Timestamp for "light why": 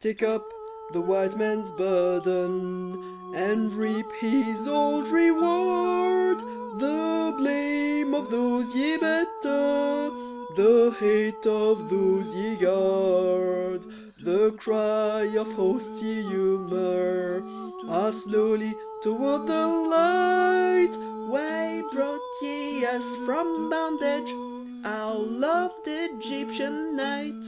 19.68-21.82